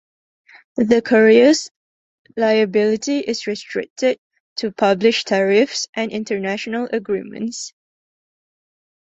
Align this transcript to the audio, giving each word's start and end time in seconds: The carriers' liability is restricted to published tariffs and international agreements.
The 0.77 1.03
carriers' 1.03 1.69
liability 2.35 3.19
is 3.19 3.45
restricted 3.45 4.17
to 4.55 4.71
published 4.71 5.27
tariffs 5.27 5.87
and 5.93 6.11
international 6.11 6.89
agreements. 6.91 7.71